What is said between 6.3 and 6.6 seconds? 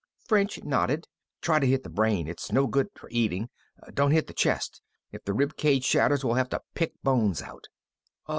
have